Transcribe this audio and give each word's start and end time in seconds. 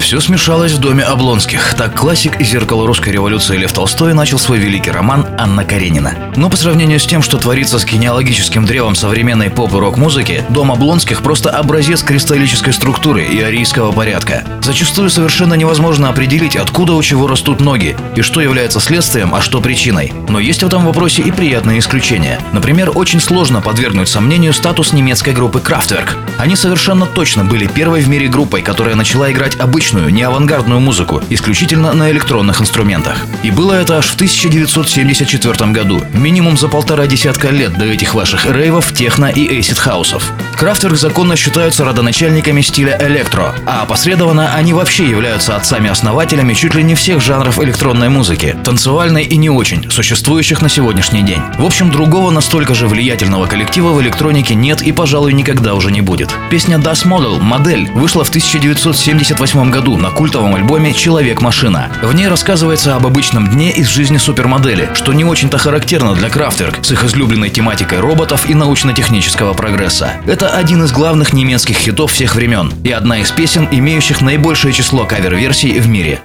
Все 0.00 0.18
смешалось 0.18 0.72
в 0.72 0.80
доме 0.80 1.04
Облонских. 1.04 1.74
Так 1.74 1.94
классик 1.94 2.40
и 2.40 2.44
зеркало 2.44 2.86
русской 2.86 3.10
революции 3.10 3.56
Лев 3.58 3.72
Толстой 3.72 4.14
начал 4.14 4.38
свой 4.38 4.58
великий 4.58 4.90
роман 4.90 5.26
«Анна 5.38 5.62
Каренина». 5.62 6.14
Но 6.36 6.48
по 6.48 6.56
сравнению 6.56 6.98
с 6.98 7.06
тем, 7.06 7.22
что 7.22 7.36
творится 7.36 7.78
с 7.78 7.84
генеалогическим 7.84 8.64
древом 8.64 8.94
современной 8.94 9.50
поп 9.50 9.74
и 9.74 9.76
рок-музыки, 9.76 10.42
дом 10.48 10.72
Облонских 10.72 11.22
просто 11.22 11.50
образец 11.50 12.02
кристаллической 12.02 12.72
структуры 12.72 13.24
и 13.24 13.40
арийского 13.40 13.92
порядка. 13.92 14.42
Зачастую 14.62 15.10
совершенно 15.10 15.54
невозможно 15.54 16.08
определить, 16.08 16.56
откуда 16.56 16.94
у 16.94 17.02
чего 17.02 17.28
растут 17.28 17.60
ноги, 17.60 17.94
и 18.16 18.22
что 18.22 18.40
является 18.40 18.80
следствием, 18.80 19.34
а 19.34 19.42
что 19.42 19.60
причиной. 19.60 20.12
Но 20.28 20.40
есть 20.40 20.62
в 20.62 20.66
этом 20.66 20.86
вопросе 20.86 21.22
и 21.22 21.30
приятные 21.30 21.78
исключения. 21.78 22.40
Например, 22.52 22.90
очень 22.94 23.20
сложно 23.20 23.60
подвергнуть 23.60 24.08
сомнению 24.08 24.54
статус 24.54 24.92
немецкой 24.92 25.34
группы 25.34 25.58
Kraftwerk. 25.58 26.16
Они 26.38 26.56
совершенно 26.56 27.04
точно 27.04 27.44
были 27.44 27.66
первой 27.66 28.00
в 28.00 28.08
мире 28.08 28.28
группой, 28.28 28.62
которая 28.62 28.94
начала 28.94 29.30
играть 29.30 29.60
обычно 29.60 29.89
обычную, 29.90 30.10
не 30.10 30.22
авангардную 30.22 30.80
музыку, 30.80 31.20
исключительно 31.30 31.92
на 31.92 32.10
электронных 32.10 32.60
инструментах. 32.60 33.26
И 33.42 33.50
было 33.50 33.72
это 33.72 33.98
аж 33.98 34.06
в 34.06 34.14
1974 34.14 35.72
году, 35.72 36.00
минимум 36.12 36.56
за 36.56 36.68
полтора 36.68 37.06
десятка 37.06 37.48
лет 37.48 37.76
до 37.76 37.86
этих 37.86 38.14
ваших 38.14 38.46
рейвов, 38.46 38.92
техно 38.92 39.26
и 39.26 39.48
эйсид 39.48 39.78
хаусов. 39.78 40.32
Крафтверк 40.56 40.96
законно 40.96 41.36
считаются 41.36 41.84
родоначальниками 41.84 42.60
стиля 42.60 42.98
электро, 43.00 43.54
а 43.66 43.82
опосредованно 43.82 44.54
они 44.54 44.72
вообще 44.74 45.08
являются 45.08 45.56
отцами-основателями 45.56 46.54
чуть 46.54 46.74
ли 46.74 46.82
не 46.82 46.94
всех 46.94 47.20
жанров 47.20 47.58
электронной 47.58 48.10
музыки, 48.10 48.56
танцевальной 48.62 49.24
и 49.24 49.36
не 49.36 49.50
очень, 49.50 49.90
существующих 49.90 50.62
на 50.62 50.68
сегодняшний 50.68 51.22
день. 51.22 51.42
В 51.58 51.64
общем, 51.64 51.90
другого 51.90 52.30
настолько 52.30 52.74
же 52.74 52.86
влиятельного 52.86 53.46
коллектива 53.46 53.92
в 53.92 54.00
электронике 54.00 54.54
нет 54.54 54.82
и, 54.82 54.92
пожалуй, 54.92 55.32
никогда 55.32 55.74
уже 55.74 55.90
не 55.90 56.00
будет. 56.00 56.30
Песня 56.50 56.76
Das 56.76 57.06
Model, 57.06 57.40
модель, 57.40 57.90
вышла 57.92 58.22
в 58.22 58.28
1978 58.28 59.70
году 59.70 59.79
году 59.80 59.96
на 59.96 60.10
культовом 60.10 60.56
альбоме 60.56 60.92
«Человек-машина». 60.92 61.88
В 62.02 62.12
ней 62.12 62.28
рассказывается 62.28 62.96
об 62.96 63.06
обычном 63.06 63.48
дне 63.48 63.70
из 63.70 63.88
жизни 63.88 64.18
супермодели, 64.18 64.90
что 64.92 65.14
не 65.14 65.24
очень-то 65.24 65.56
характерно 65.56 66.12
для 66.14 66.28
Крафтверк 66.28 66.84
с 66.84 66.92
их 66.92 67.02
излюбленной 67.02 67.48
тематикой 67.48 68.00
роботов 68.00 68.44
и 68.50 68.54
научно-технического 68.54 69.54
прогресса. 69.54 70.12
Это 70.26 70.50
один 70.50 70.84
из 70.84 70.92
главных 70.92 71.32
немецких 71.32 71.78
хитов 71.78 72.12
всех 72.12 72.34
времен 72.34 72.70
и 72.84 72.90
одна 72.90 73.20
из 73.20 73.30
песен, 73.30 73.66
имеющих 73.70 74.20
наибольшее 74.20 74.74
число 74.74 75.06
кавер-версий 75.06 75.80
в 75.80 75.88
мире. 75.88 76.20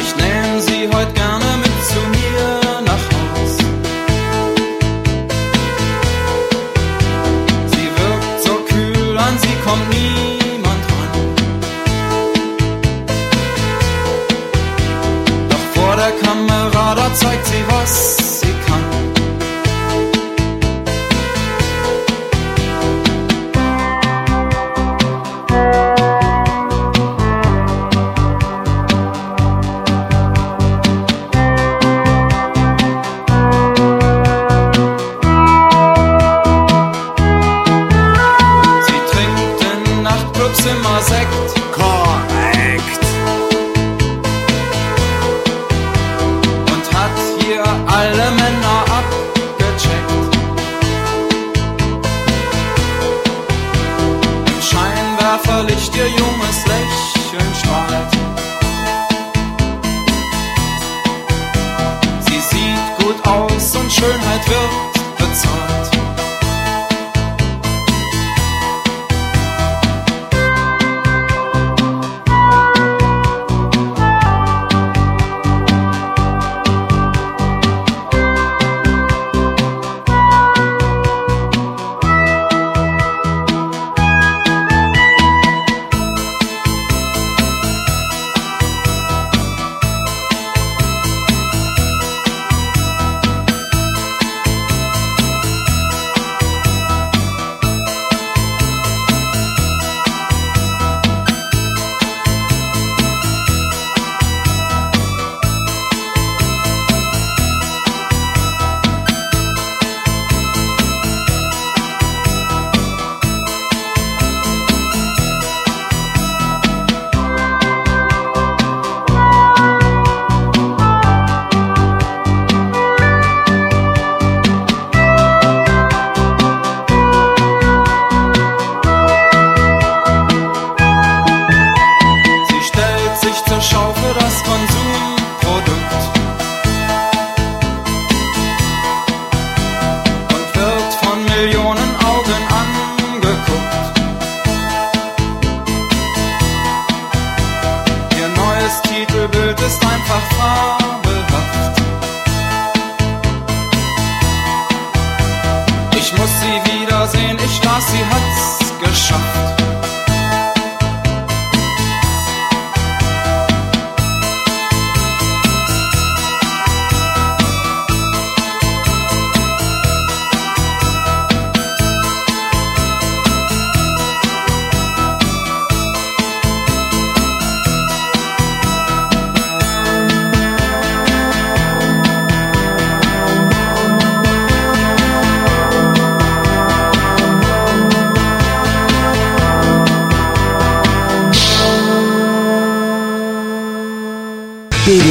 Ich 0.00 0.16
nehme 0.16 0.60
sie 0.60 0.88
heute 0.92 1.12
gerne 1.12 1.50
mit 1.62 1.76
zu 1.90 2.00
mir 2.16 2.82
nach 2.84 3.04
Haus. 3.14 3.52
Sie 7.72 7.88
wirkt 7.98 8.42
so 8.46 8.54
kühl, 8.68 9.18
an 9.18 9.38
sie 9.38 9.56
kommt 9.64 9.88
niemand 9.90 10.82
ran. 10.92 11.12
Doch 15.50 15.66
vor 15.74 15.96
der 15.96 16.12
Kamera, 16.22 16.94
da 16.94 17.14
zeigt 17.14 17.46
sie 17.46 17.64
was 17.68 18.43
Scheinwerferlicht 55.54 55.96
ihr 55.96 56.08
junges 56.08 56.66
Lächeln 56.66 57.54
strahlt. 57.54 58.12
Sie 62.20 62.40
sieht 62.40 62.96
gut 62.98 63.26
aus 63.26 63.76
und 63.76 63.92
Schönheit 63.92 64.48
wird 64.48 64.93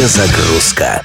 Перезагрузка. 0.00 1.04